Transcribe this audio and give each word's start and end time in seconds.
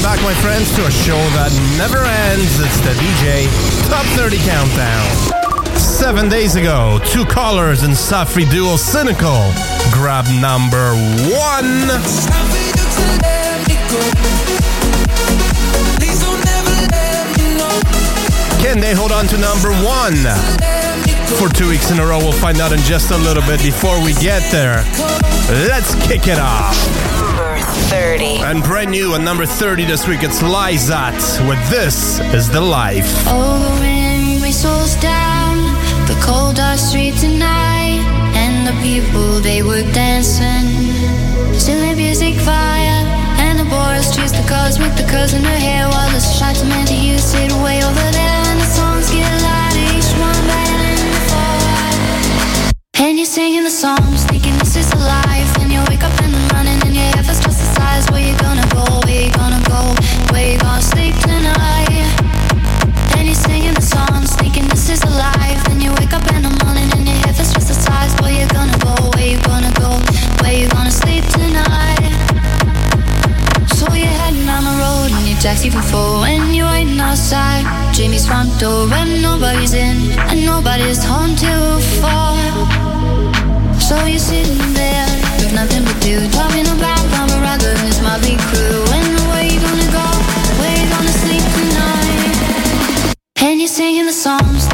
Welcome 0.00 0.16
back, 0.16 0.34
my 0.34 0.40
friends, 0.40 0.74
to 0.76 0.86
a 0.86 0.90
show 0.90 1.20
that 1.36 1.52
never 1.76 2.00
ends. 2.00 2.56
It's 2.56 2.80
the 2.80 2.96
DJ 2.96 3.44
Top 3.92 4.06
30 4.16 4.40
Countdown. 4.48 5.76
Seven 5.76 6.30
days 6.30 6.56
ago, 6.56 6.98
twocolors 7.04 7.84
and 7.84 7.92
Safri 7.92 8.48
duo 8.48 8.76
Cynical 8.76 9.52
grab 9.92 10.24
number 10.40 10.96
one. 11.28 11.84
Can 18.56 18.80
they 18.80 18.94
hold 18.96 19.12
on 19.12 19.28
to 19.28 19.36
number 19.36 19.68
one? 19.84 20.16
For 21.36 21.52
two 21.52 21.68
weeks 21.68 21.90
in 21.90 22.00
a 22.00 22.06
row, 22.06 22.20
we'll 22.20 22.32
find 22.32 22.58
out 22.62 22.72
in 22.72 22.80
just 22.88 23.10
a 23.10 23.18
little 23.18 23.44
bit 23.44 23.60
before 23.60 24.02
we 24.02 24.14
get 24.14 24.40
there. 24.50 24.80
Let's 25.68 25.92
kick 26.08 26.26
it 26.26 26.38
off. 26.38 27.09
Number 27.80 27.94
30. 27.94 28.24
And 28.44 28.62
brand 28.62 28.90
new 28.90 29.14
at 29.14 29.22
number 29.22 29.46
30 29.46 29.84
this 29.84 30.06
week, 30.06 30.22
it's 30.22 30.42
Lizot 30.42 31.16
with 31.48 31.58
This 31.70 32.20
Is 32.34 32.50
the 32.50 32.60
Life. 32.60 33.08
Oh, 33.26 33.58
the 33.58 33.80
wind 33.80 34.42
whistles 34.42 34.96
down 34.96 35.56
the 36.06 36.18
cold 36.20 36.56
dark 36.56 36.78
street 36.78 37.14
tonight, 37.16 38.04
and 38.36 38.66
the 38.66 38.76
people 38.82 39.40
they 39.40 39.62
were 39.62 39.82
dancing. 39.92 40.68
Still 41.58 41.80
the 41.80 41.94
music 41.96 42.34
fire, 42.36 43.00
and 43.40 43.58
the 43.58 43.64
boys 43.64 44.14
chase 44.14 44.32
the 44.32 44.44
cars 44.48 44.78
with 44.78 44.94
the 44.96 45.04
curls 45.10 45.32
in 45.32 45.42
her 45.42 45.58
hair, 45.58 45.88
while 45.88 46.10
the 46.10 46.20
shots 46.20 46.62
meant 46.64 46.88
to 46.88 46.94
you 46.94 47.18
sit 47.18 47.50
way 47.64 47.82
over 47.82 48.08
there, 48.12 48.40
and 48.50 48.60
the 48.60 48.66
songs 48.66 49.10
get 49.10 49.24
louder, 49.40 49.84
each 49.96 50.12
one 50.20 50.42
better 50.44 50.84
than 50.84 51.08
before. 51.16 53.06
And 53.06 53.16
you're 53.16 53.26
singing 53.26 53.64
the 53.64 53.70
songs, 53.70 54.24
thinking 54.24 54.58
this 54.58 54.76
is 54.76 54.90
the 54.90 54.98
life, 54.98 55.56
and 55.60 55.72
you 55.72 55.80
wake 55.88 56.02
up 56.02 56.12
in 56.20 56.32
the 56.32 56.44
morning, 56.52 56.69
taxi 75.40 75.70
for 75.70 75.80
four, 75.80 76.20
when 76.20 76.52
you're 76.52 76.68
outside 77.00 77.64
Jamie's 77.94 78.26
front 78.26 78.50
door, 78.60 78.86
and 78.92 79.22
nobody's 79.22 79.72
in, 79.72 79.96
and 80.28 80.44
nobody's 80.44 81.02
home 81.02 81.34
till 81.34 81.80
four. 81.96 82.36
So 83.80 83.96
you're 84.04 84.18
sitting 84.18 84.58
there 84.74 85.08
with 85.40 85.54
nothing 85.54 85.84
to 85.86 85.94
do, 86.00 86.28
talking 86.30 86.66
about 86.68 87.00
Raga 87.40 87.70
and 87.72 87.88
his 87.88 88.02
motley 88.02 88.36
crew, 88.52 88.84
and 88.92 89.08
where 89.32 89.44
you 89.48 89.60
gonna 89.60 89.90
go? 89.90 90.06
Where 90.60 90.76
you 90.76 90.88
gonna 90.92 91.16
sleep 91.24 91.44
tonight? 91.56 93.14
And 93.40 93.58
you're 93.60 93.68
singing 93.68 94.04
the 94.04 94.12
songs, 94.12 94.69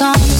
you're 0.00 0.33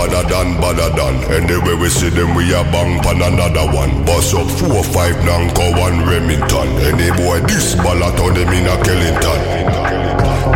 Badder 0.00 0.24
than, 0.32 0.56
badder 0.56 0.88
than. 0.96 1.14
Anyway 1.28 1.76
we 1.76 1.90
see 1.90 2.08
them, 2.08 2.34
we 2.34 2.48
a 2.56 2.64
bang 2.72 3.02
pan 3.04 3.20
another 3.20 3.68
one. 3.68 3.92
Bust 4.08 4.32
up 4.32 4.48
four, 4.48 4.82
five, 4.82 5.12
Nanko, 5.28 5.76
one 5.76 6.00
Remington. 6.08 6.68
Any 6.88 7.12
boy 7.20 7.44
this 7.44 7.74
ballot 7.74 8.18
on 8.18 8.32
them 8.32 8.48
in 8.48 8.64
a 8.64 8.80
Kellington. 8.80 9.40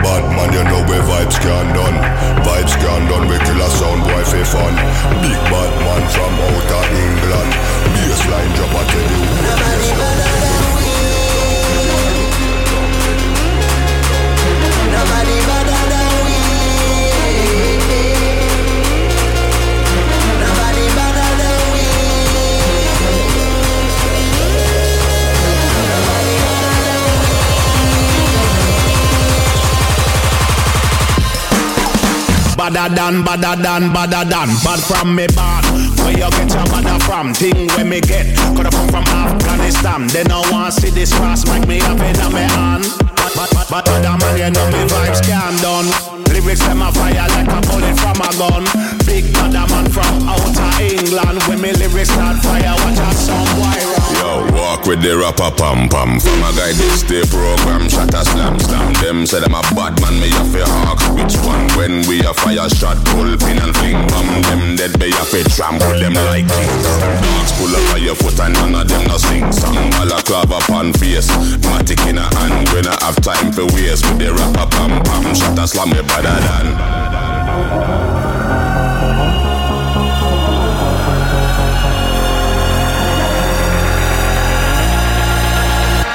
Bad 0.00 0.25
man, 0.33 0.49
you 0.49 0.65
know 0.65 0.81
where 0.88 1.04
vibes 1.04 1.37
can 1.44 1.66
done. 1.77 1.97
Vibes 2.41 2.72
can 2.72 3.04
done, 3.04 3.28
we 3.28 3.37
kill 3.44 3.60
a 3.60 3.69
sound 3.69 4.00
boy 4.09 4.25
for 4.25 4.44
fun. 4.49 4.75
Big 5.21 5.37
bad 5.53 5.72
man 5.84 6.04
from 6.09 6.34
outer 6.49 6.84
England. 7.04 7.53
Baseline 8.00 8.49
drop, 8.56 8.72
I 8.72 8.84
tell 8.88 10.49
you 10.49 10.53
Badder 32.65 32.95
than, 32.95 33.23
badder 33.23 33.63
than, 33.63 33.93
badder 33.93 34.25
than 34.25 34.49
Bad 34.65 34.81
from 34.81 35.15
me 35.15 35.27
bad 35.37 35.65
Where 35.99 36.13
you 36.13 36.31
get 36.31 36.49
your 36.49 36.65
badder 36.65 36.99
from? 37.05 37.35
Thing 37.35 37.69
where 37.77 37.85
me 37.85 38.01
get 38.01 38.35
Coulda 38.57 38.71
come 38.71 38.89
from 38.89 39.05
Afghanistan 39.05 40.07
They 40.07 40.25
no 40.25 40.41
want 40.51 40.73
see 40.73 40.89
this 40.89 41.13
cross 41.13 41.47
Make 41.47 41.69
me 41.69 41.81
have 41.81 42.01
it 42.01 42.19
on 42.25 42.33
me 42.33 42.41
hand 42.41 42.85
But, 43.17 43.35
but, 43.37 43.67
but 43.69 43.89
other 43.91 44.17
man 44.17 44.39
you 44.39 44.51
know 44.51 44.67
me 44.71 44.89
vibes 44.89 45.21
can 45.23 45.61
done 45.61 46.14
Lyrics 46.34 46.67
them 46.67 46.83
a 46.83 46.91
fire 46.91 47.15
like 47.15 47.47
a 47.47 47.61
bullet 47.71 47.95
from 47.95 48.19
a 48.19 48.31
gun 48.34 48.65
Big 49.06 49.33
badder 49.34 49.71
man 49.71 49.87
from 49.89 50.27
outer 50.27 50.83
England 50.83 51.41
When 51.47 51.61
me 51.61 51.72
lyrics 51.72 52.11
start 52.11 52.43
fire 52.43 52.75
Watch 52.83 52.99
out 52.99 53.15
some 53.15 53.47
run 53.62 53.95
Yo, 54.19 54.43
walk 54.55 54.87
with 54.87 55.03
the 55.03 55.17
rapper 55.17 55.50
pam 55.55 55.89
pam. 55.89 56.21
From 56.21 56.41
a 56.47 56.50
guy 56.56 56.72
this 56.72 57.03
day 57.03 57.22
program, 57.28 57.89
shot 57.89 58.15
a 58.15 58.25
slam 58.25 58.59
slam. 58.61 58.93
Them 59.03 59.27
say 59.27 59.41
them 59.41 59.55
a 59.55 59.62
bad 59.75 59.99
man, 60.00 60.17
me 60.17 60.31
have 60.33 60.53
to 60.55 60.65
hawk. 60.65 61.00
Which 61.19 61.37
one? 61.45 61.67
When 61.77 62.06
we 62.09 62.25
a 62.25 62.33
fire 62.33 62.69
shot, 62.72 62.97
pull 63.12 63.28
pin 63.37 63.59
and 63.61 63.75
fling 63.77 64.01
bomb. 64.09 64.28
Them 64.49 64.77
dead, 64.77 64.97
me 65.01 65.11
have 65.12 65.31
to 65.34 65.42
trample 65.51 65.98
them 65.98 66.15
like 66.31 66.47
kings. 66.47 66.86
Dogs 67.21 67.53
pull 67.59 67.75
up 67.75 67.95
on 67.95 68.01
your 68.03 68.16
foot 68.16 68.39
and 68.41 68.54
none 68.54 68.75
of 68.75 68.89
them 68.89 69.04
no 69.09 69.19
sing 69.19 69.51
song. 69.53 69.77
All 70.01 70.09
a 70.09 70.19
clav 70.25 70.51
up 70.53 70.69
face, 70.97 71.28
matic 71.69 72.01
in 72.09 72.19
a 72.19 72.27
hand. 72.39 72.69
We 72.72 72.81
not 72.81 73.03
have 73.03 73.19
time 73.21 73.53
for 73.53 73.66
waste 73.77 74.09
with 74.09 74.25
the 74.25 74.33
rapper 74.33 74.66
pam 74.72 75.04
pam. 75.04 75.34
Shot 75.34 75.59
a 75.59 75.66
slam 75.69 75.91
me 75.91 76.01
than. 76.01 76.23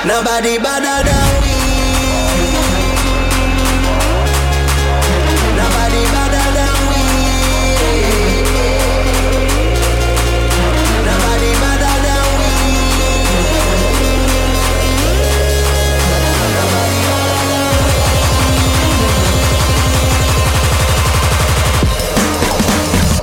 Nobody 0.05 0.57
better 0.57 1.28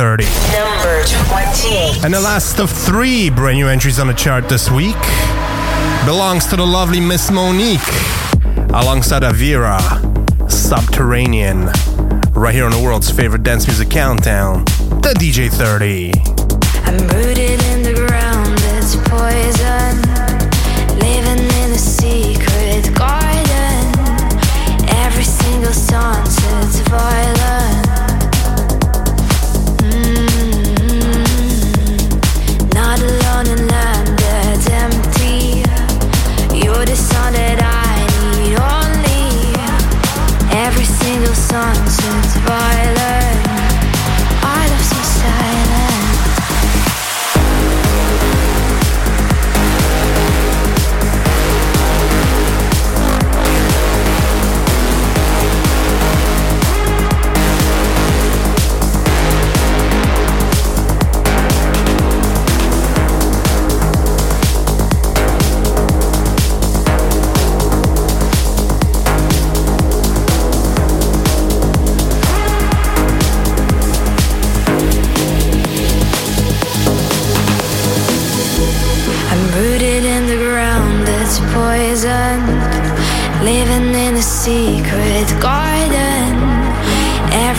30. 0.00 0.24
Number 0.24 1.04
28. 1.28 2.04
And 2.06 2.14
the 2.14 2.22
last 2.22 2.58
of 2.58 2.70
three 2.70 3.28
brand 3.28 3.58
new 3.58 3.68
entries 3.68 3.98
on 3.98 4.06
the 4.06 4.14
chart 4.14 4.48
this 4.48 4.70
week 4.70 4.96
belongs 6.06 6.46
to 6.46 6.56
the 6.56 6.64
lovely 6.64 7.00
Miss 7.00 7.30
Monique 7.30 7.82
alongside 8.72 9.20
Avira, 9.24 9.78
Subterranean, 10.50 11.66
right 12.32 12.54
here 12.54 12.64
on 12.64 12.70
the 12.70 12.80
world's 12.82 13.10
favorite 13.10 13.42
dance 13.42 13.66
music 13.66 13.90
countdown, 13.90 14.64
the 15.02 15.14
DJ 15.18 15.50
30. 15.50 16.12
I'm 16.86 17.06
rooted 17.08 17.62
in 17.62 17.82
the 17.82 17.92
ground, 17.92 18.58
it's 18.58 18.96
poison. 18.96 19.89
Sunset's 41.50 42.36
violent. 42.46 43.19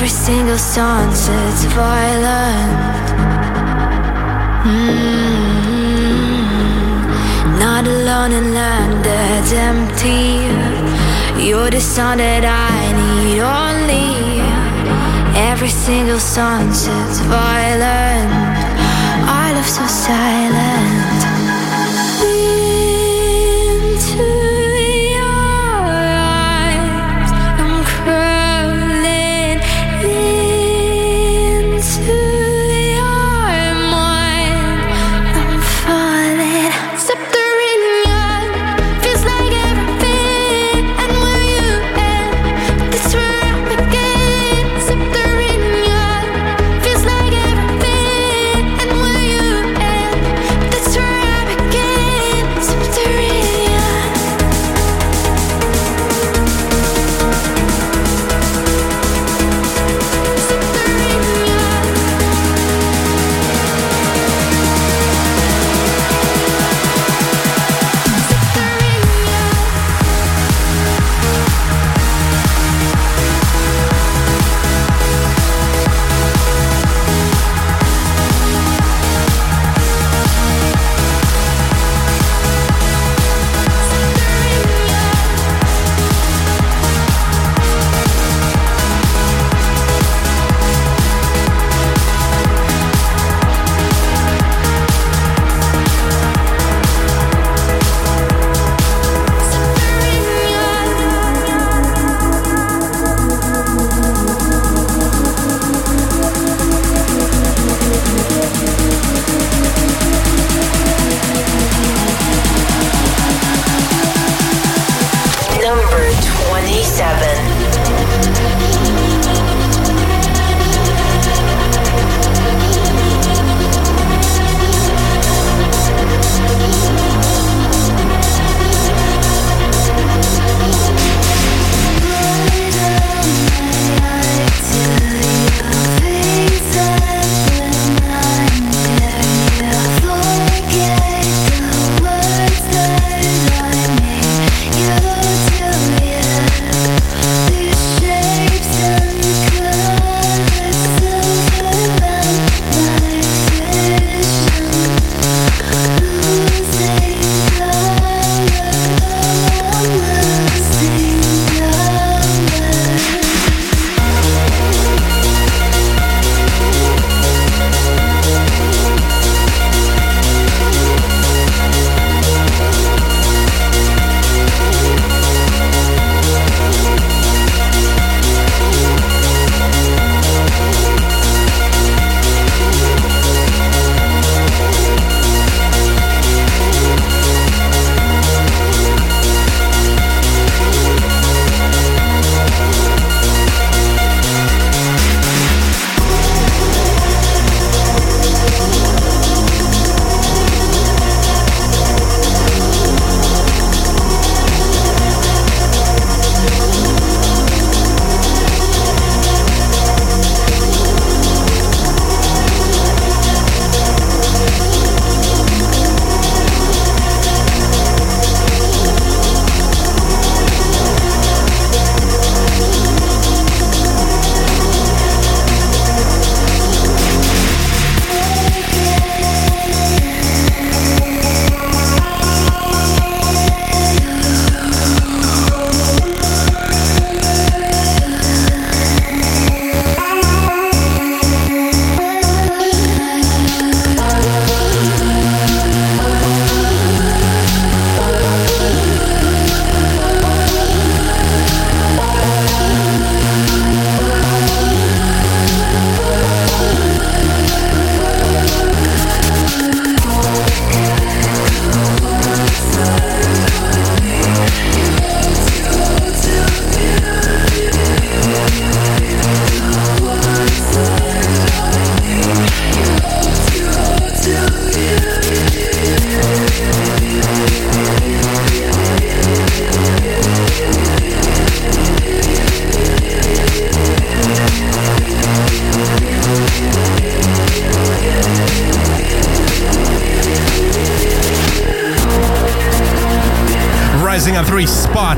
Every 0.02 0.10
single 0.10 0.58
sunset's 0.58 1.66
violent. 1.76 3.08
Mm. 4.66 5.60
Not 7.60 7.86
alone 7.86 8.32
in 8.32 8.52
land 8.52 9.06
that's 9.06 9.52
empty. 9.54 10.50
You're 11.46 11.70
the 11.70 11.80
sun 11.80 12.18
that 12.18 12.44
I 12.44 12.94
need 12.98 13.42
only. 13.42 14.42
Every 15.40 15.70
single 15.70 16.20
sunset's 16.20 17.20
violent. 17.20 18.32
I 19.30 19.54
love 19.54 19.68
so 19.68 19.86
silent. 19.86 20.71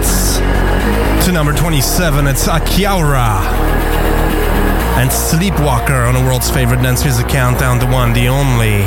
spots 0.02 0.38
to 1.26 1.32
number 1.32 1.54
27. 1.54 2.28
It's 2.28 2.48
Akiaura 2.48 3.42
and 4.98 5.10
Sleepwalker 5.10 6.08
on 6.08 6.14
the 6.16 6.22
world's 6.22 6.50
favorite 6.50 6.82
dance 6.82 7.04
music 7.04 7.28
countdown, 7.28 7.80
the 7.80 7.86
one, 7.86 8.14
the 8.14 8.28
only. 8.28 8.82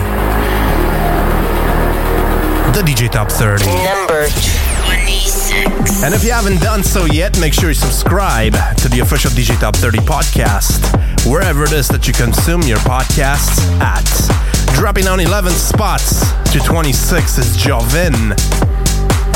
The 2.72 2.82
DJ 2.82 3.10
Top 3.10 3.30
30. 3.30 3.66
Number 3.66 4.28
26. 4.84 6.02
And 6.02 6.14
if 6.14 6.24
you 6.24 6.32
haven't 6.32 6.60
done 6.60 6.82
so 6.82 7.04
yet, 7.04 7.38
make 7.40 7.52
sure 7.52 7.68
you 7.68 7.74
subscribe 7.74 8.54
to 8.78 8.88
the 8.88 9.00
official 9.00 9.30
DJ 9.30 9.58
Top 9.58 9.76
30 9.76 9.98
podcast, 9.98 11.30
wherever 11.30 11.64
it 11.64 11.72
is 11.72 11.88
that 11.88 12.06
you 12.06 12.14
consume 12.14 12.62
your 12.62 12.78
podcasts 12.78 13.60
at. 13.80 14.04
Dropping 14.74 15.04
down 15.04 15.20
11 15.20 15.52
spots 15.52 16.20
to 16.52 16.58
26 16.58 17.38
is 17.38 17.56
Jovynn 17.56 18.75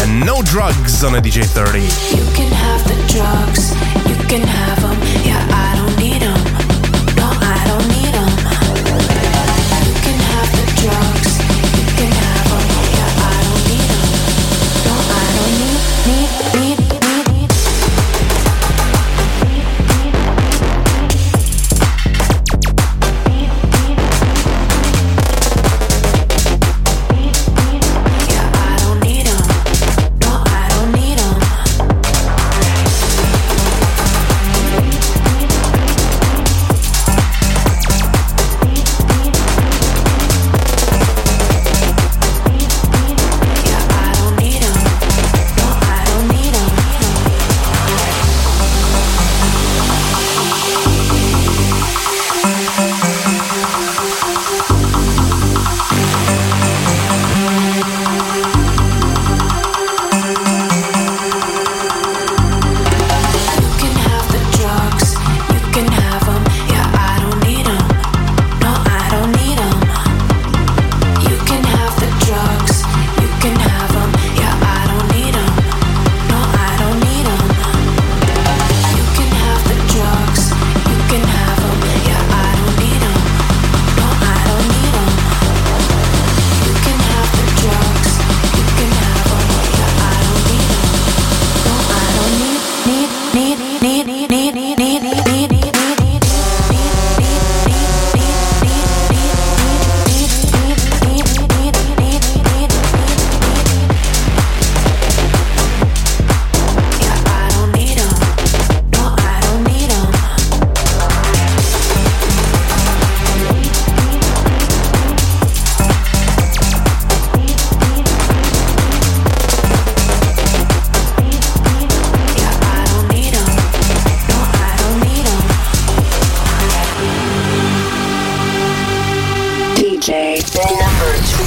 and 0.02 0.24
no 0.24 0.42
drugs 0.42 1.04
on 1.04 1.14
a 1.14 1.20
DJ 1.20 1.44
30. 1.44 1.80
You 2.16 2.24
can 2.34 2.50
have 2.52 2.82
the 2.84 2.96
drugs, 3.12 3.72
you 4.08 4.16
can 4.28 4.46
have 4.46 4.80
them, 4.80 4.98
yeah, 5.24 5.46
I 5.50 5.76
don't 5.76 5.98
need 5.98 6.22
them. 6.22 6.39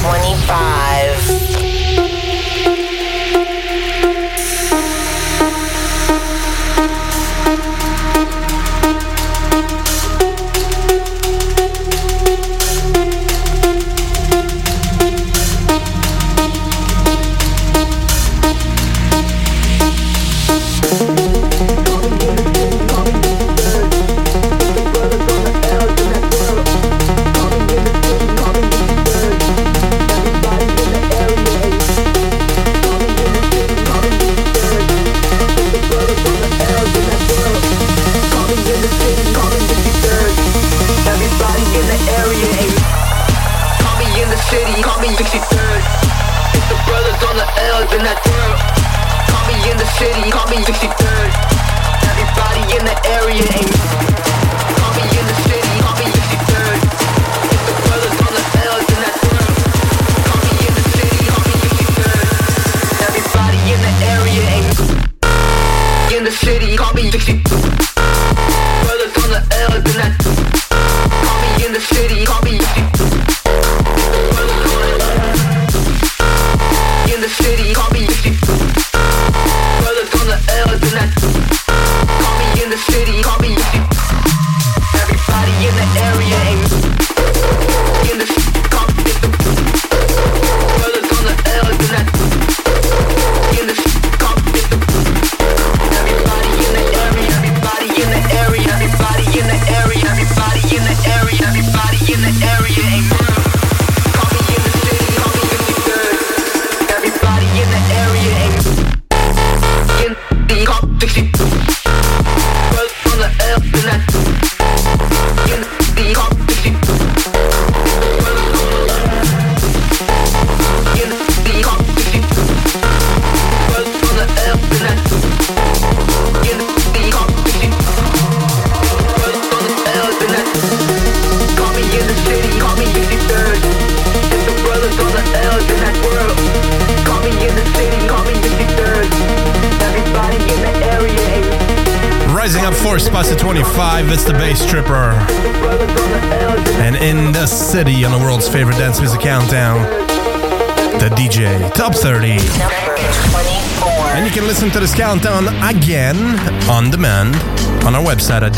25. 0.03 1.02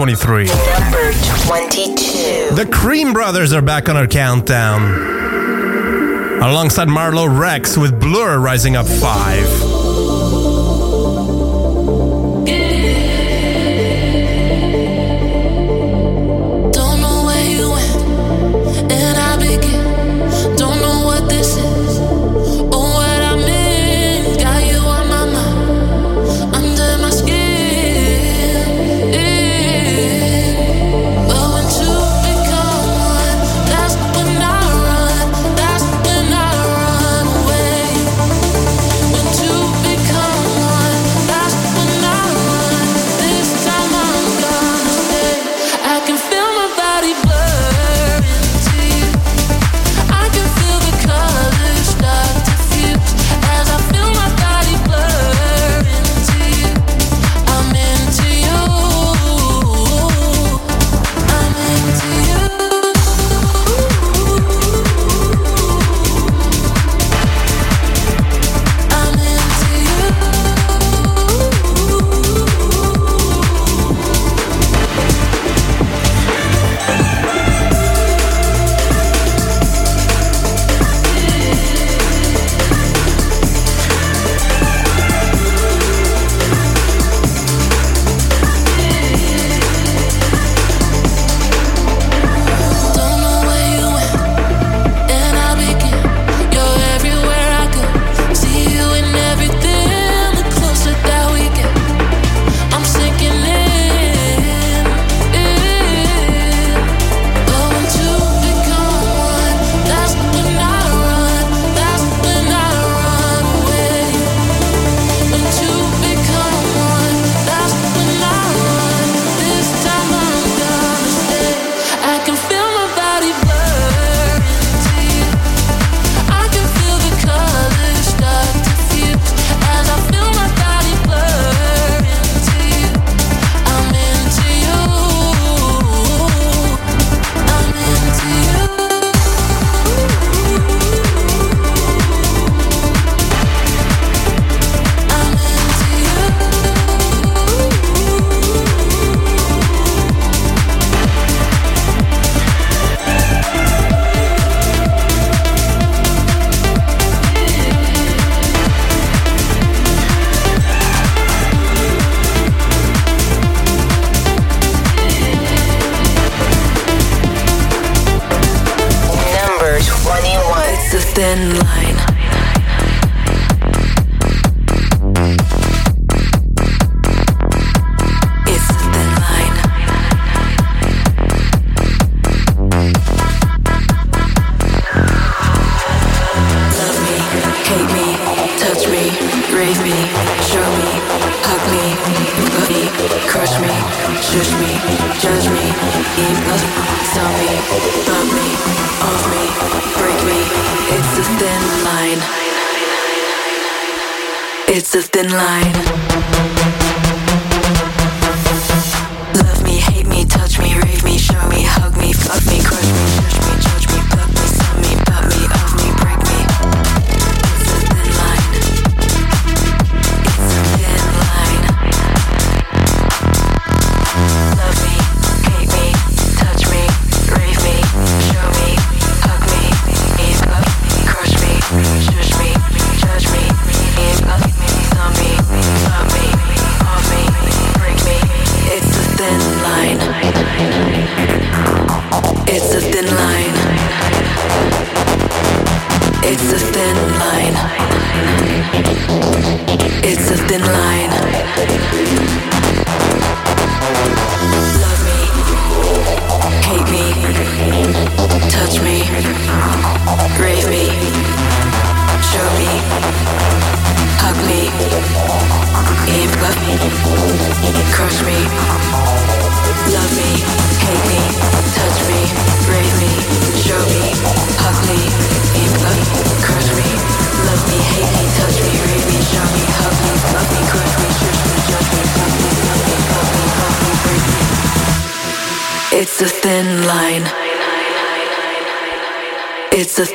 23. 0.00 0.46
Number 0.46 1.12
22. 1.44 2.54
The 2.54 2.66
Kream 2.72 3.12
Brothers 3.12 3.52
are 3.52 3.60
back 3.60 3.90
on 3.90 3.98
our 3.98 4.06
countdown. 4.06 4.80
Alongside 6.40 6.88
Marlo 6.88 7.28
Rex 7.38 7.76
with 7.76 8.00
Blur 8.00 8.38
rising 8.38 8.76
up 8.76 8.86
5. 8.86 9.79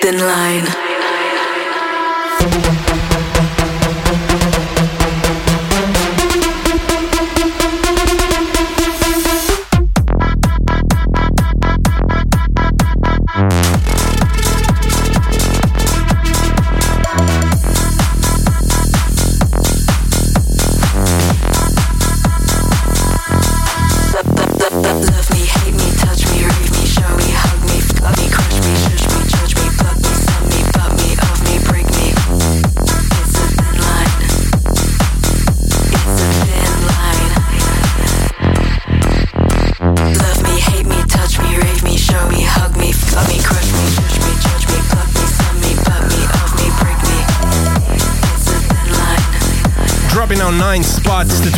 Thin 0.06 0.20
line. 0.20 0.85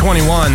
21. 0.07 0.53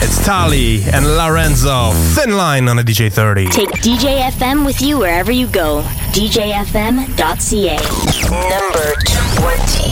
It's 0.00 0.24
Tali 0.24 0.82
and 0.84 1.04
La 1.04 1.26
Renzo. 1.28 1.92
Thin 2.14 2.34
line 2.34 2.66
on 2.66 2.78
a 2.78 2.82
DJ 2.82 3.12
30. 3.12 3.48
Take 3.48 3.68
DJ 3.82 4.22
FM 4.22 4.64
with 4.64 4.80
you 4.80 4.98
wherever 4.98 5.30
you 5.30 5.46
go. 5.48 5.82
DJFM.ca. 6.12 7.76
Number 8.48 8.94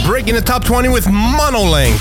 20. 0.00 0.06
Breaking 0.06 0.34
the 0.34 0.40
top 0.40 0.64
20 0.64 0.88
with 0.88 1.04
Monolink. 1.04 2.00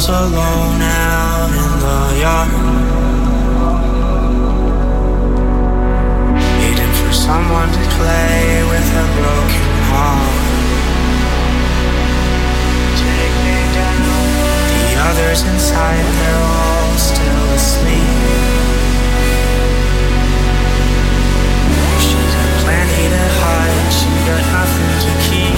Laura's 0.00 0.32
alone 0.32 0.80
out 0.80 1.50
in 1.50 1.72
the 1.84 2.20
yard. 2.20 2.50
Waiting 6.58 6.92
for 7.00 7.12
someone 7.12 7.68
to 7.68 7.82
play 7.98 8.64
with 8.70 8.88
a 8.96 9.06
broken 9.18 9.70
heart. 9.90 10.40
Take 12.96 13.36
me 13.44 13.58
down. 13.76 14.00
The 14.72 14.92
others 15.08 15.42
inside, 15.42 16.06
they're 16.18 16.44
all 16.48 16.96
still 16.96 17.46
asleep. 17.58 18.20
She's 22.00 22.30
got 22.34 22.50
plenty 22.64 23.04
to 23.14 23.24
hide, 23.40 23.92
she 23.92 24.08
got 24.26 24.44
nothing 24.52 24.92
to 25.04 25.12
keep. 25.28 25.49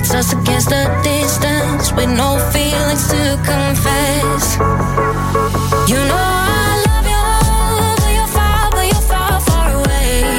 It's 0.00 0.14
us 0.14 0.32
against 0.32 0.68
the 0.68 0.84
distance, 1.02 1.90
with 1.92 2.08
no 2.08 2.38
feelings 2.54 3.08
to 3.08 3.34
confess. 3.42 4.54
You 5.90 5.98
know 6.10 6.22
I 6.22 6.78
love 6.86 7.06
you, 7.14 7.26
but 7.98 8.12
you're 8.14 8.30
far, 8.30 8.70
but 8.70 8.86
you're 8.86 9.06
far, 9.10 9.40
far 9.40 9.74
away. 9.74 10.38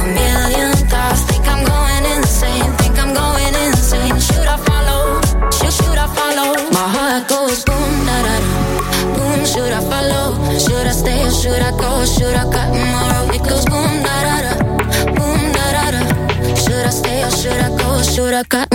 A 0.00 0.04
million 0.16 0.72
thoughts, 0.88 1.20
think 1.28 1.46
I'm 1.46 1.62
going 1.62 2.04
insane, 2.16 2.72
think 2.80 2.96
I'm 2.98 3.12
going 3.12 3.54
insane. 3.68 4.18
Should 4.18 4.48
I 4.48 4.56
follow? 4.56 5.20
Should, 5.52 5.74
should 5.76 5.98
I 5.98 6.08
follow? 6.16 6.56
My 6.72 6.88
heart 6.96 7.28
goes 7.28 7.62
boom, 7.68 7.92
da 8.08 8.16
da. 8.24 8.34
Boom, 9.12 9.44
should 9.44 9.72
I 9.76 9.80
follow? 9.92 10.40
Should 10.58 10.86
I 10.86 10.92
stay 10.92 11.20
or 11.26 11.30
should 11.30 11.60
I 11.60 11.70
go? 11.76 12.04
Should 12.06 12.34
I 12.34 12.44
cut 12.48 12.72
tomorrow? 12.72 13.28
It 13.36 13.42
goes 13.44 13.66
boom, 13.66 13.92
da 14.02 14.16
da 14.24 14.36
da. 14.46 14.54
Boom, 15.16 15.52
da 15.52 15.66
da 15.76 15.84
da. 15.94 16.02
Should 16.56 16.86
I 16.86 16.90
stay 16.90 17.22
or 17.24 17.30
should 17.30 17.60
I 17.60 17.68
go? 17.76 17.90
Should 18.02 18.34
I 18.34 18.44
cut 18.44 18.69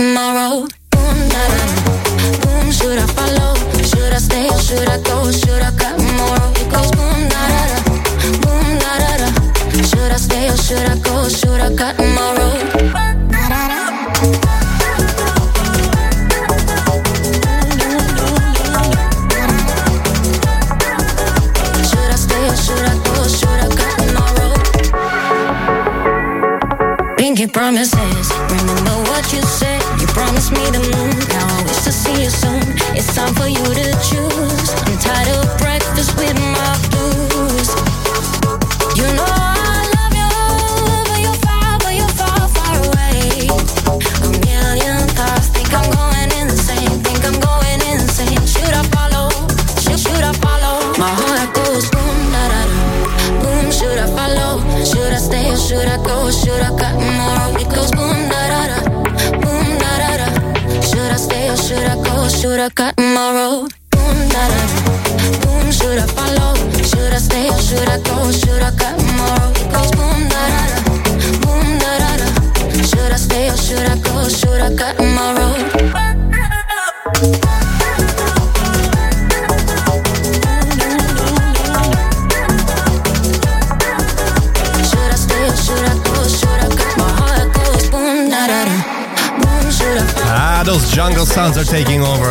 taking 91.66 92.02
over. 92.02 92.30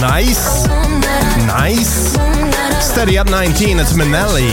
Nice. 0.00 0.66
Nice. 1.46 2.12
Steady 2.84 3.18
up, 3.18 3.28
19, 3.28 3.80
it's 3.80 3.92
Minelli. 3.94 4.50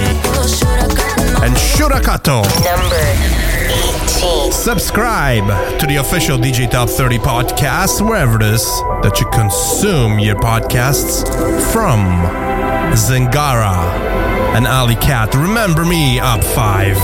And 1.44 1.56
Shurakato. 1.56 2.44
Number 2.64 2.96
18. 4.46 4.52
Subscribe 4.52 5.80
to 5.80 5.86
the 5.86 5.98
official 5.98 6.38
DJ 6.38 6.70
Top 6.70 6.90
30 6.90 7.20
podcast, 7.20 8.08
wherever 8.08 8.38
it 8.38 8.44
is 8.44 8.64
that 9.04 9.20
you 9.20 9.28
consume 9.30 10.20
your 10.20 10.36
podcasts 10.36 11.24
from 11.72 12.00
Zingara 12.94 13.76
and 14.56 14.66
ALLEYCVT. 14.66 15.34
Remember 15.42 15.86
me, 15.86 16.20
up 16.20 16.44
five. 16.44 16.98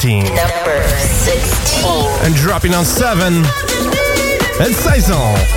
17. 0.00 0.34
Number 0.34 0.82
16. 0.88 1.84
And 2.24 2.34
dropping 2.34 2.72
on 2.72 2.86
seven, 2.86 3.42
it's 4.58 4.78
Saison. 4.78 5.16
Oh. 5.18 5.49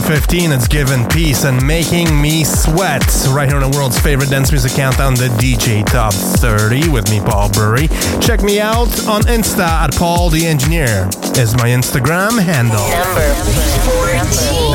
15, 0.00 0.52
it's 0.52 0.66
given 0.66 1.06
peace 1.08 1.44
and 1.44 1.64
making 1.66 2.20
me 2.20 2.42
sweat. 2.44 3.02
Right 3.28 3.48
here 3.48 3.60
on 3.60 3.70
the 3.70 3.76
world's 3.76 3.98
favorite 3.98 4.30
dance 4.30 4.50
music 4.50 4.72
countdown, 4.72 5.14
the 5.14 5.28
DJ 5.38 5.84
Top 5.84 6.12
30 6.12 6.88
with 6.88 7.10
me, 7.10 7.20
Paul 7.20 7.50
Bury. 7.50 7.88
Check 8.20 8.42
me 8.42 8.60
out 8.60 8.88
on 9.06 9.22
Insta 9.22 9.60
at 9.60 9.94
Paul 9.94 10.30
the 10.30 10.46
Engineer 10.46 11.08
is 11.36 11.54
my 11.56 11.68
Instagram 11.68 12.42
handle. 12.42 12.80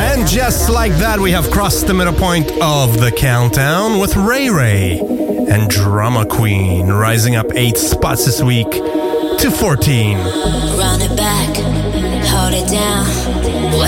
And 0.00 0.26
just 0.28 0.70
like 0.70 0.92
that, 0.96 1.18
we 1.18 1.32
have 1.32 1.50
crossed 1.50 1.86
the 1.86 1.94
middle 1.94 2.14
point 2.14 2.50
of 2.62 3.00
the 3.00 3.10
countdown 3.10 3.98
with 3.98 4.14
RayRay 4.14 5.50
and 5.50 5.68
Drama 5.68 6.24
Queen 6.24 6.88
rising 6.88 7.36
up 7.36 7.46
eight 7.54 7.76
spots 7.76 8.24
this 8.24 8.42
week 8.42 8.70
to 8.70 9.50
14. 9.50 10.18
Run 10.18 11.02
it 11.02 11.16
back, 11.16 11.56
hold 12.26 12.54
it 12.54 12.70
down. 12.70 13.09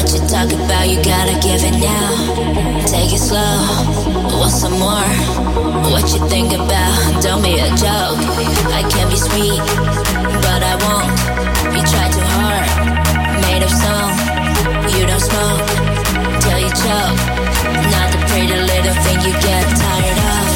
What 0.03 0.15
you 0.15 0.27
talk 0.27 0.51
about, 0.51 0.89
you 0.89 0.97
gotta 0.97 1.39
give 1.39 1.63
it 1.63 1.79
now. 1.79 2.11
Take 2.91 3.13
it 3.15 3.23
slow, 3.23 3.39
want 4.35 4.51
some 4.51 4.73
more? 4.73 5.07
What 5.95 6.03
you 6.13 6.19
think 6.27 6.53
about? 6.53 7.23
Don't 7.23 7.41
be 7.41 7.55
a 7.63 7.71
joke. 7.79 8.19
I 8.75 8.83
can 8.91 9.09
be 9.09 9.17
sweet, 9.17 9.63
but 10.43 10.59
I 10.59 10.75
won't. 10.83 11.07
You 11.71 11.83
try 11.87 12.11
too 12.11 12.27
hard, 12.35 12.67
made 13.47 13.63
of 13.63 13.71
stone. 13.71 14.11
You 14.91 15.07
don't 15.07 15.23
smoke 15.23 15.71
till 16.43 16.59
you 16.59 16.73
choke. 16.83 17.23
Not 17.95 18.11
the 18.11 18.19
pretty 18.27 18.59
little 18.59 18.97
thing 19.07 19.21
you 19.23 19.33
get 19.39 19.65
tired 19.79 20.52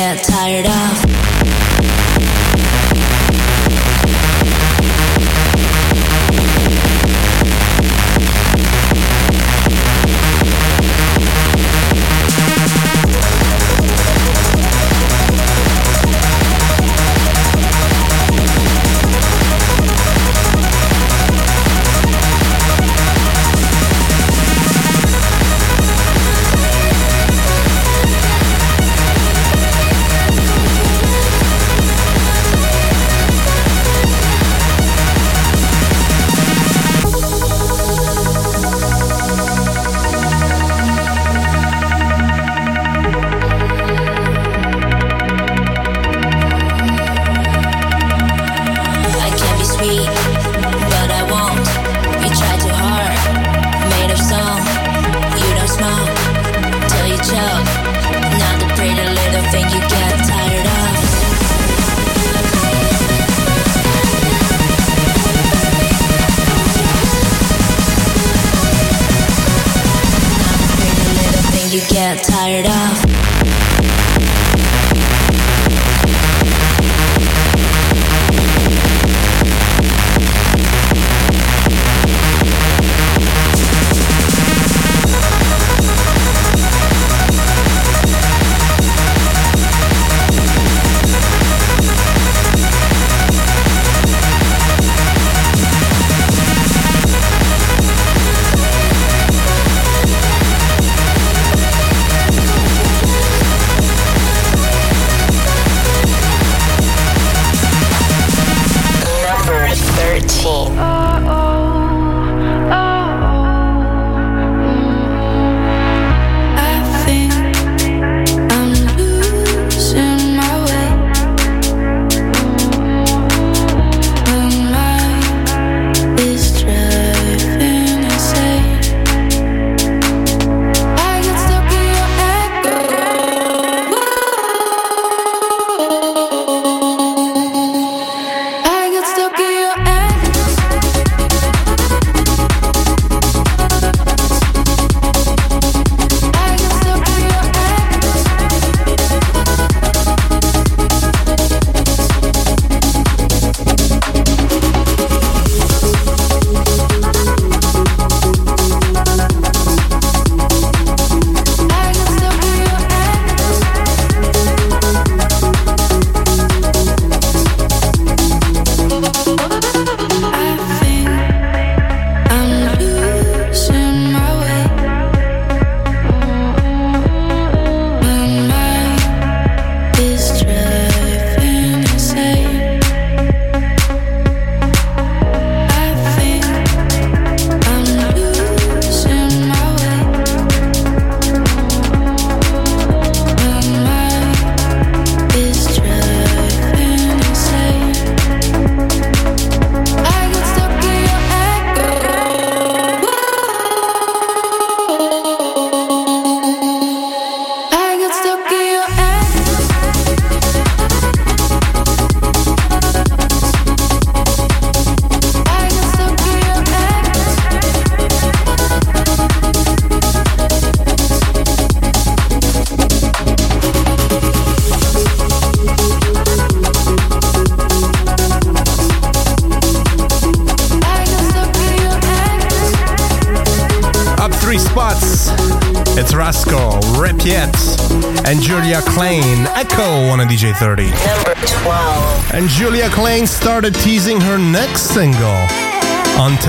get 0.00 0.24
tired 0.24 0.64
of 0.64 2.39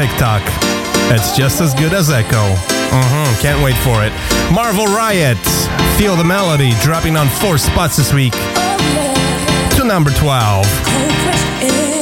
TikTok. 0.02 0.42
It's 1.14 1.38
just 1.38 1.62
as 1.62 1.76
good 1.76 1.94
as 1.94 2.10
Echo. 2.10 2.32
Mm-hmm, 2.32 3.40
can't 3.40 3.64
wait 3.64 3.76
for 3.78 4.04
it. 4.04 4.12
Marvel 4.52 4.88
Riot, 4.88 5.38
Feel 5.96 6.16
the 6.16 6.24
Melody, 6.24 6.72
dropping 6.82 7.16
on 7.18 7.28
four 7.28 7.60
spots 7.60 7.98
this 7.98 8.12
week 8.12 8.34
to 9.76 9.84
number 9.86 10.10
12. 10.10 12.01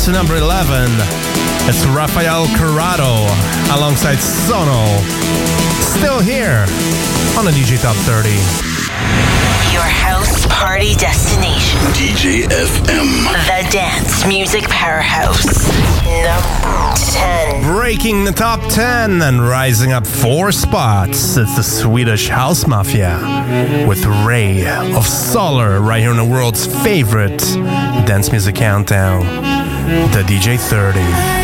Five 0.00 0.06
spots 0.06 0.06
to 0.06 0.12
number 0.12 0.36
11. 0.36 0.90
It's 1.68 1.84
Rafael 1.86 2.46
Cerato 2.56 3.26
alongside 3.76 4.16
Sono. 4.16 4.86
Still 5.80 6.20
here 6.20 6.64
on 7.36 7.44
the 7.44 7.52
DJ 7.52 7.80
Top 7.80 7.96
30. 7.96 8.30
Your 9.72 9.82
house 9.82 10.46
party 10.46 10.94
destination. 10.94 11.78
DJ 11.92 12.44
FM. 12.48 13.08
The 13.46 13.70
Dance 13.70 14.26
Music 14.26 14.64
Powerhouse. 14.64 15.68
Number 16.04 16.94
10. 16.96 17.62
Breaking 17.62 18.24
the 18.24 18.32
top 18.32 18.60
10 18.70 19.22
and 19.22 19.46
rising 19.46 19.92
up 19.92 20.06
four 20.06 20.52
spots. 20.52 21.36
It's 21.36 21.56
the 21.56 21.62
Swedish 21.62 22.28
House 22.28 22.66
Mafia 22.66 23.18
with 23.86 24.04
Ray 24.24 24.66
of 24.66 25.06
Solar 25.06 25.80
right 25.80 26.00
here 26.00 26.10
in 26.10 26.16
the 26.16 26.24
world's 26.24 26.66
favorite 26.82 27.38
dance 28.06 28.30
music 28.32 28.56
countdown, 28.56 29.22
the 29.90 30.22
DJ 30.22 30.56
30. 30.58 31.39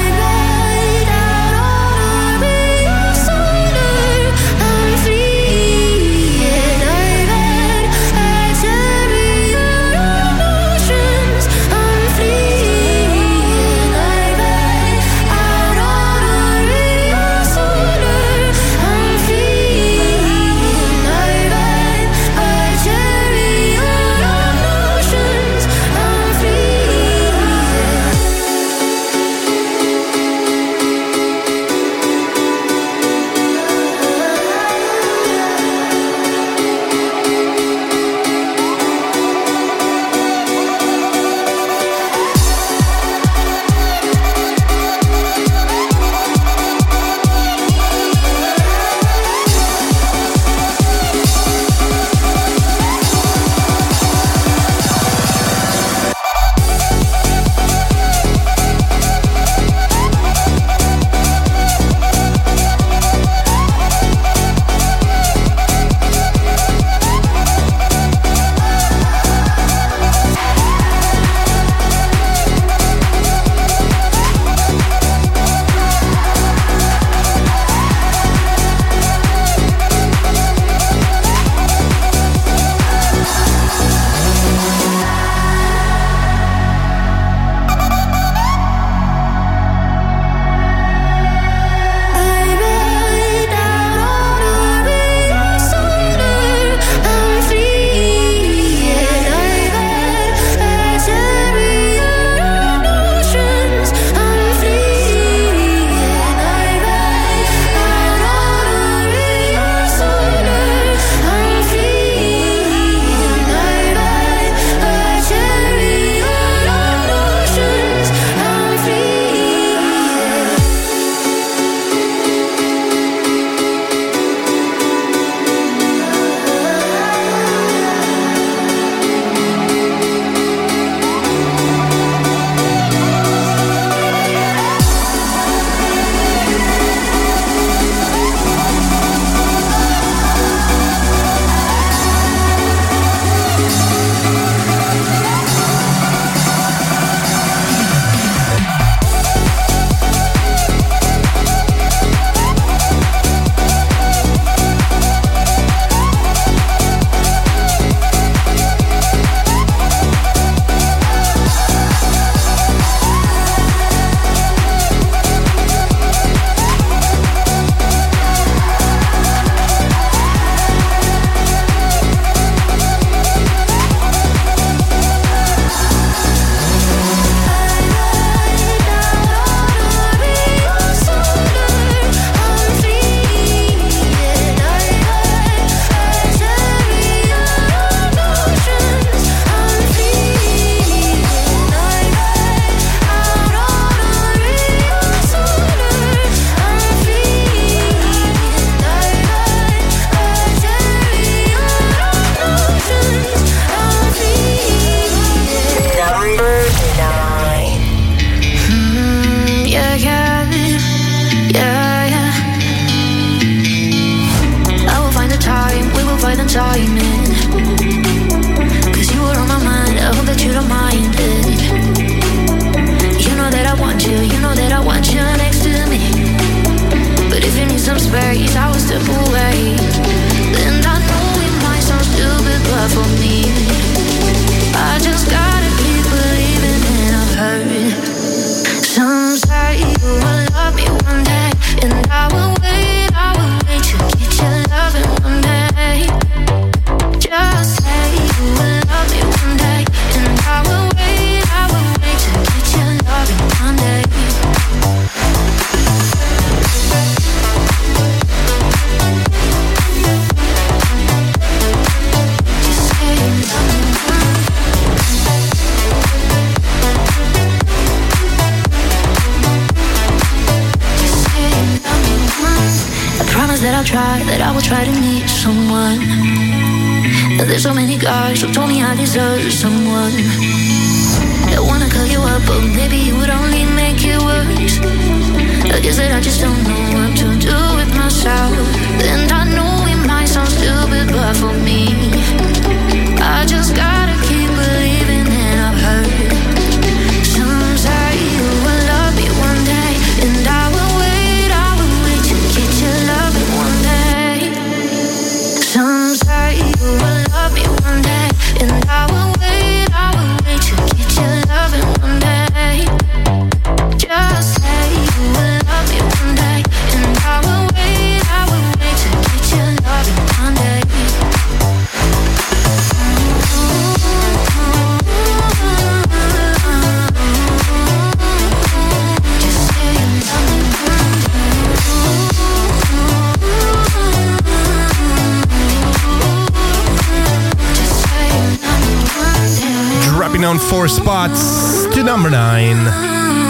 down 340.46 340.58
four 340.60 340.86
spots 340.86 341.86
to 341.92 342.04
number 342.04 342.30
nine. 342.30 342.76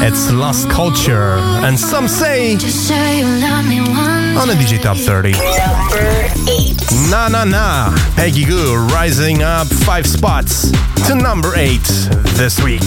It's 0.03 0.33
Lost 0.33 0.71
Culture, 0.71 1.37
and 1.63 1.79
some 1.79 2.09
say, 2.09 2.55
on 2.55 4.49
a 4.49 4.55
DJ 4.55 4.81
Top 4.81 4.97
30. 4.97 5.33
Number 5.33 6.27
eight. 6.49 6.81
Na 7.11 7.29
na 7.29 7.45
na, 7.45 7.95
Peggy 8.17 8.47
Gou 8.47 8.77
rising 8.95 9.43
up 9.43 9.67
five 9.67 10.07
spots 10.07 10.71
to 11.07 11.15
number 11.15 11.53
eight 11.55 11.85
this 12.39 12.63
week. 12.63 12.81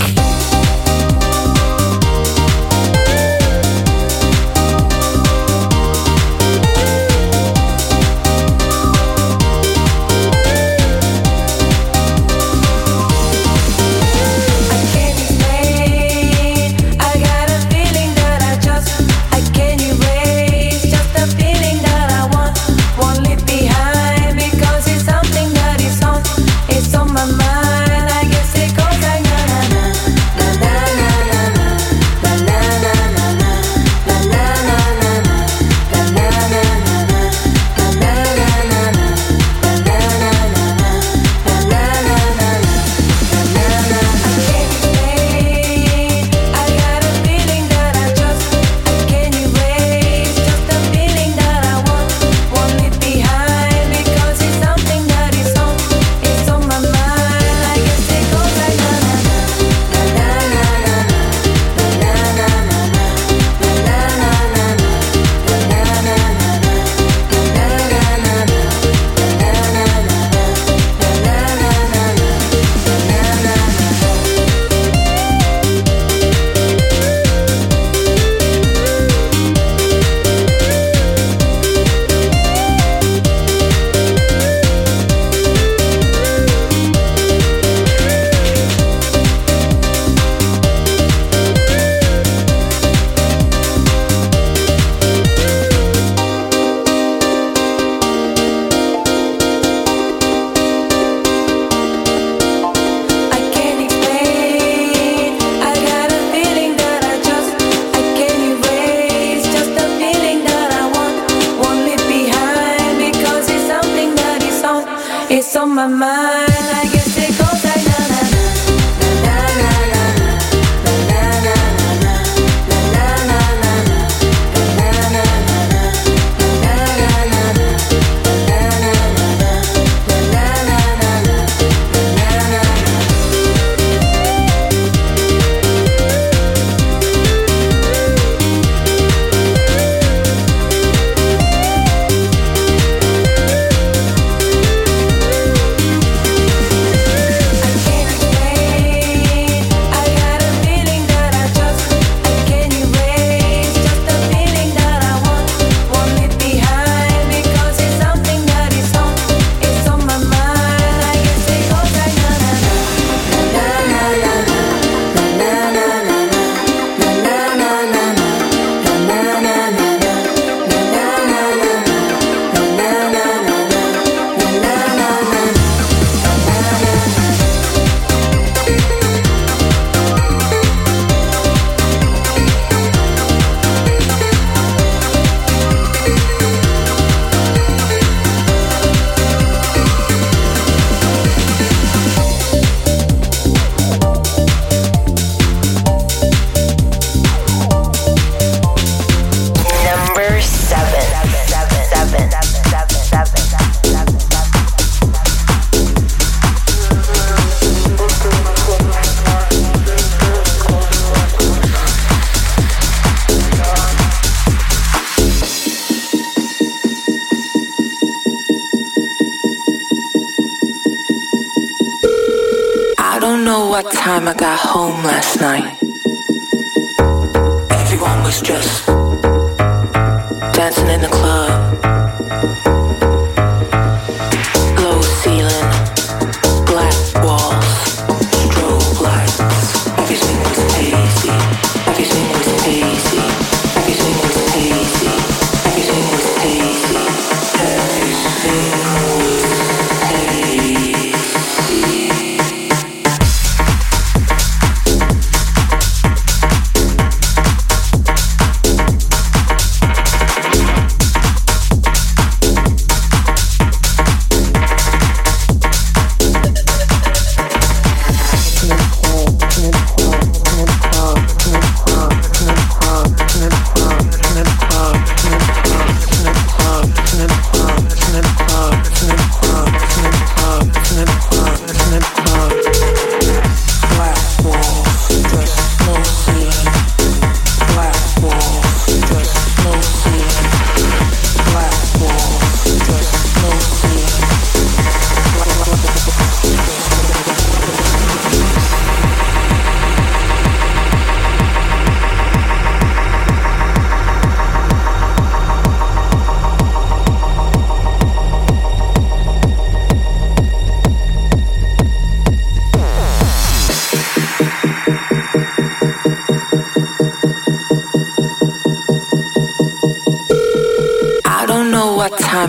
I 224.29 224.33
got 224.35 224.59
home 224.59 225.03
last 225.03 225.41
night. 225.41 225.78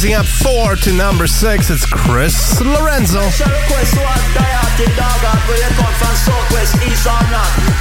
rising 0.00 0.16
up 0.16 0.24
four 0.24 0.76
to 0.76 0.94
number 0.94 1.26
six, 1.26 1.68
it's 1.68 1.84
Chris 1.84 2.58
Lorenzo. 2.58 3.20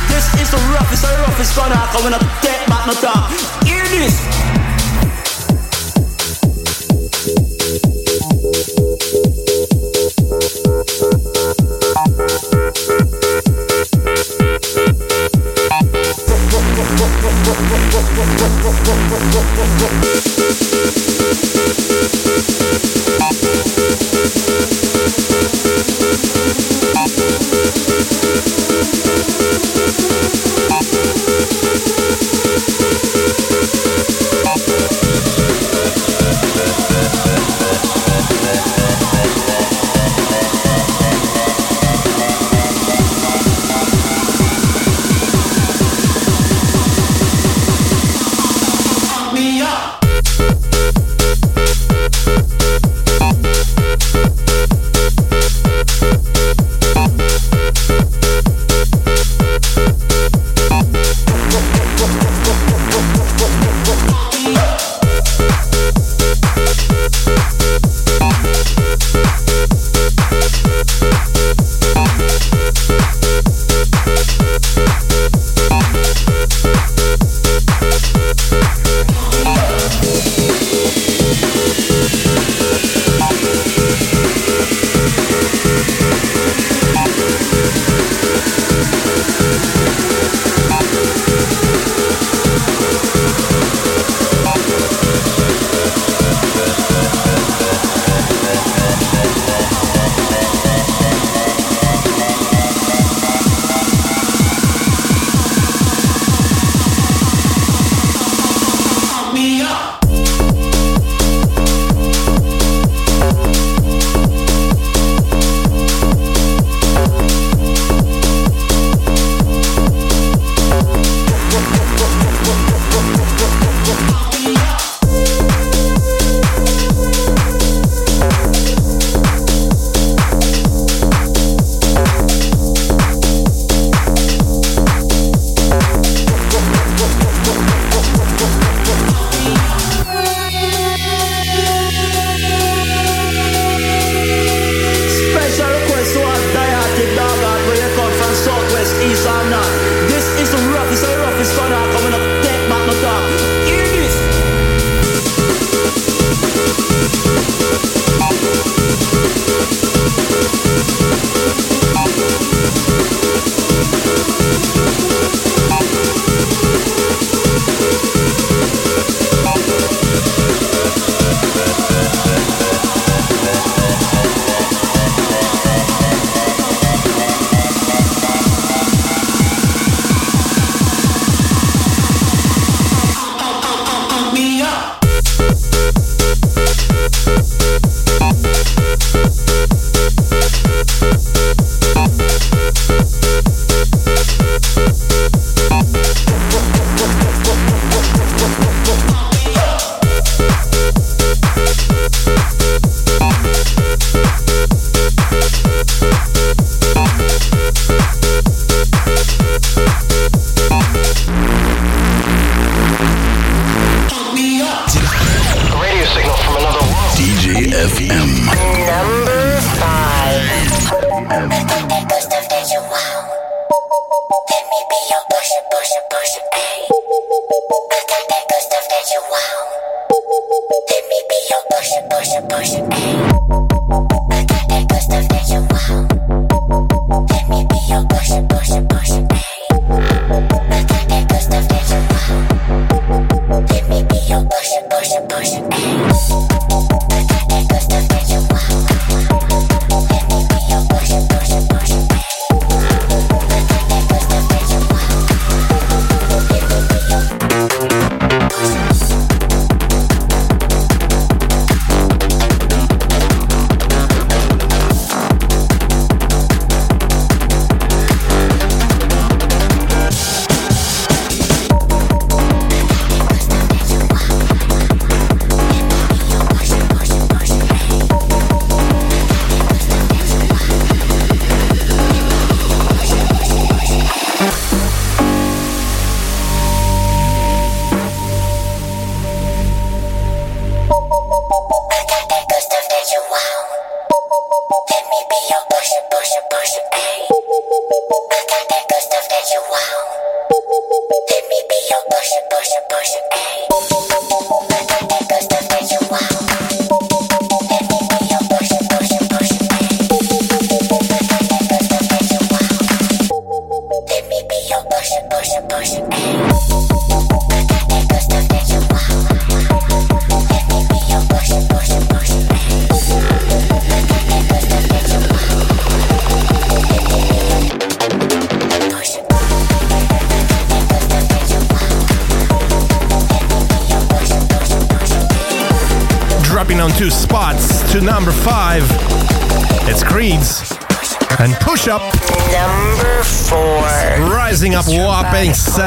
This 0.09 0.27
is 0.35 0.51
the 0.51 0.57
roughest, 0.73 1.03
the 1.03 1.15
roughest. 1.23 1.55
Hear 3.65 3.85
this! 3.85 4.48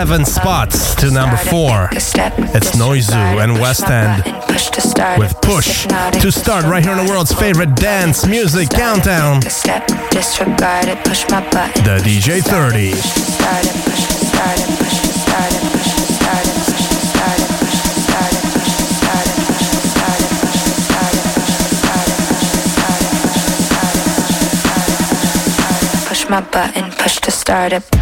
11 0.03 0.25
spots 0.25 0.97
to 0.97 1.13
number 1.13 1.37
4. 1.37 1.91
It's 1.93 2.73
Noizu 2.73 3.15
and 3.41 3.53
West 3.61 3.87
End 3.89 4.25
with 5.17 5.41
Push 5.43 5.87
to 5.87 6.33
start 6.33 6.65
right 6.65 6.83
here 6.83 6.91
on 6.91 7.07
the 7.07 7.09
world's 7.09 7.33
favorite 7.33 7.77
dance 7.77 8.27
music 8.27 8.69
countdown. 8.71 9.39
The 11.85 12.01
DJ 12.03 12.43
30. 12.43 12.93
my 26.31 26.41
button, 26.41 26.91
push 26.93 27.19
to 27.19 27.31
start 27.31 27.75
it. 27.75 28.02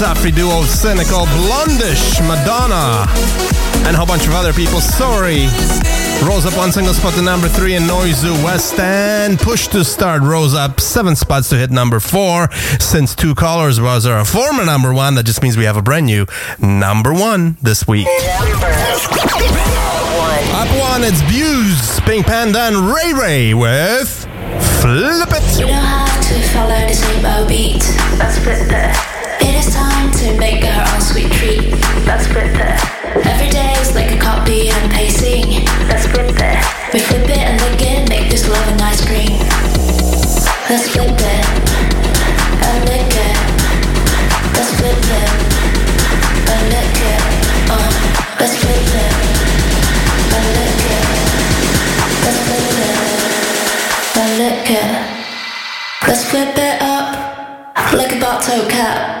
Safri 0.00 0.34
duo 0.34 0.62
Cynical, 0.62 1.26
BLOND:ISH, 1.26 2.20
Madonna, 2.22 3.06
and 3.84 3.94
a 3.94 3.98
whole 3.98 4.06
bunch 4.06 4.26
of 4.26 4.32
other 4.32 4.54
people. 4.54 4.80
Sorry. 4.80 5.44
Rose 6.24 6.46
up 6.46 6.56
one 6.56 6.72
single 6.72 6.94
spot 6.94 7.12
to 7.16 7.22
number 7.22 7.48
three 7.48 7.74
in 7.74 7.82
Noizu 7.82 8.34
Westend 8.42 9.42
Push 9.42 9.66
to 9.68 9.84
start 9.84 10.22
rose 10.22 10.54
up 10.54 10.80
seven 10.80 11.14
spots 11.14 11.50
to 11.50 11.56
hit 11.56 11.70
number 11.70 12.00
four. 12.00 12.50
Since 12.80 13.14
twocolors 13.14 13.78
was 13.78 14.06
our 14.06 14.24
former 14.24 14.64
number 14.64 14.94
one, 14.94 15.16
that 15.16 15.26
just 15.26 15.42
means 15.42 15.58
we 15.58 15.64
have 15.64 15.76
a 15.76 15.82
brand 15.82 16.06
new 16.06 16.24
number 16.58 17.12
one 17.12 17.58
this 17.60 17.86
week. 17.86 18.08
Number 18.38 18.68
Up 20.56 20.70
one, 20.80 21.04
it's 21.04 21.20
BEAUZ, 21.28 22.06
Pink 22.06 22.24
Panda, 22.24 22.60
and 22.60 22.88
Ray 22.88 23.12
Ray 23.12 23.52
with 23.52 24.08
Flip 24.80 25.28
It. 25.28 25.60
You 25.60 25.66
know 25.66 25.74
how 25.74 26.06
to 26.06 26.40
follow 26.54 26.86
the 26.88 26.94
same 26.94 27.46
beat. 27.46 27.82
That's 28.16 28.38
flip 28.38 28.66
it. 28.66 29.20
It 29.42 29.54
is 29.54 29.74
time 29.74 29.89
to 30.20 30.36
make 30.38 30.62
her 30.64 30.84
own 30.94 31.00
sweet 31.00 31.32
treat. 31.32 31.72
Let's 32.04 32.26
flip 32.26 32.52
it. 32.52 33.26
Every 33.26 33.48
day 33.48 33.72
is 33.80 33.94
like 33.94 34.12
a 34.12 34.18
copy 34.18 34.68
and. 34.68 34.90
Let's 35.88 36.06
flip 36.06 36.28
it. 36.36 36.58
We 36.92 37.00
flip 37.00 37.28
it 37.28 37.38
and 37.38 38.08
make 38.08 38.30
this 38.30 38.48
love. 38.48 38.60
Uh, 38.68 38.76
let's 40.68 40.88
flip 40.90 41.08
it 41.08 41.44
and 42.68 42.84
lick 42.84 43.14
it. 43.16 43.36
Let's 44.54 44.70
flip 44.76 45.04
it 45.18 45.30
and 46.52 46.64
lick 46.68 47.00
it. 47.12 47.22
Let's 48.40 48.56
flip 48.60 48.88
it 49.00 49.12
and 50.36 50.46
lick 50.56 50.84
it. 50.94 51.04
Let's 52.24 52.40
flip 52.44 52.66
it. 54.70 54.90
Let's 56.06 56.24
flip 56.30 56.56
it 56.56 56.82
up 56.82 57.08
like 57.94 58.12
a 58.12 58.20
bottle 58.20 58.68
cap. 58.68 59.19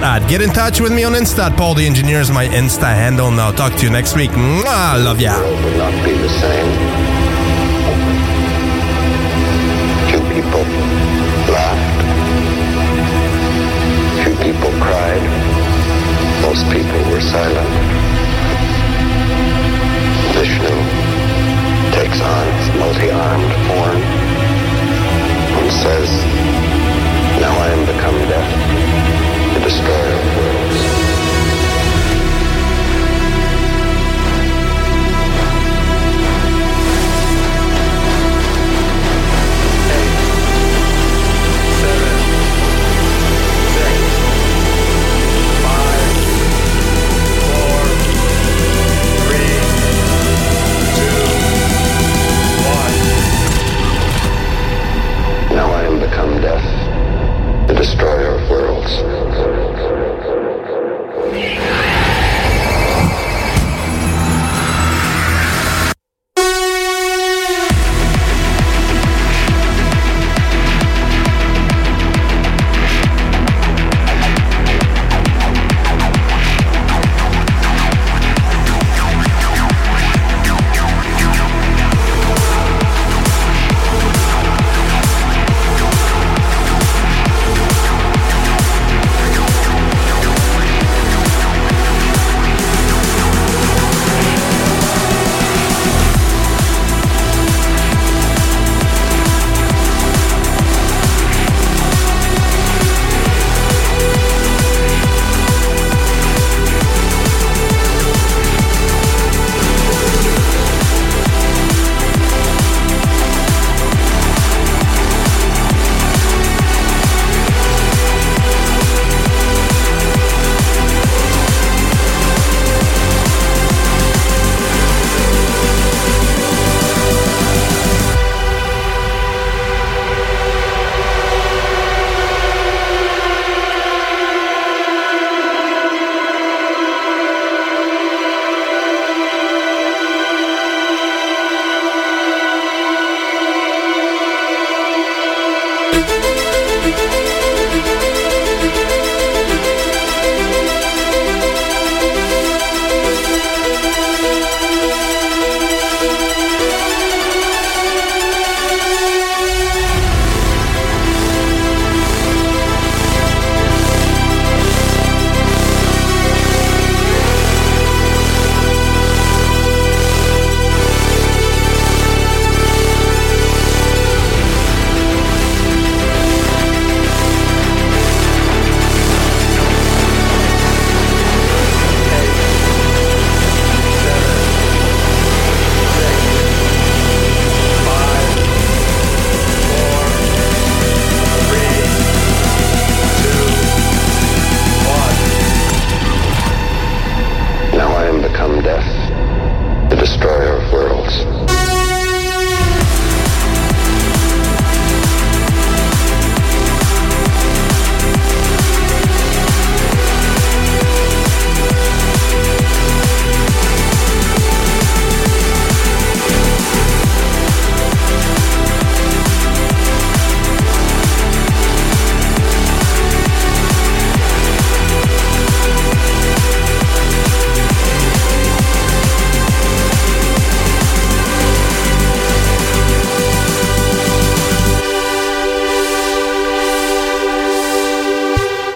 At. 0.00 0.28
Get 0.28 0.42
in 0.42 0.50
touch 0.50 0.80
with 0.80 0.92
me 0.92 1.04
on 1.04 1.12
Insta 1.12 1.54
Paul 1.56 1.74
the 1.74 1.86
Engineer 1.86 2.20
is 2.20 2.30
my 2.30 2.46
Insta 2.46 2.94
handle. 2.94 3.30
Now, 3.30 3.50
talk 3.50 3.74
to 3.74 3.84
you 3.84 3.90
next 3.90 4.16
week. 4.16 4.30
Mwah, 4.30 5.02
love 5.02 5.20
ya. 5.20 5.36